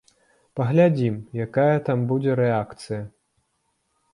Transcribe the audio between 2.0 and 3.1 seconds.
будзе рэакцыя.